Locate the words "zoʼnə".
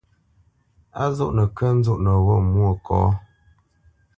1.17-1.43